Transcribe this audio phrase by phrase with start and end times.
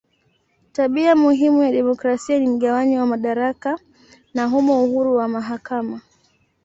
[0.71, 3.79] Tabia muhimu ya demokrasia ni mgawanyo wa madaraka
[4.33, 6.01] na humo uhuru wa mahakama.